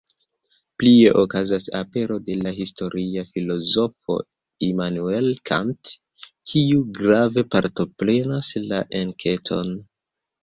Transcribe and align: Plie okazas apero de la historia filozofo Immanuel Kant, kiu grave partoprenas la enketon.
Plie 0.81 1.09
okazas 1.23 1.65
apero 1.79 2.15
de 2.29 2.37
la 2.37 2.53
historia 2.59 3.23
filozofo 3.35 4.15
Immanuel 4.69 5.29
Kant, 5.51 5.93
kiu 6.53 6.81
grave 6.97 7.45
partoprenas 7.57 8.51
la 8.73 8.81
enketon. 9.03 9.71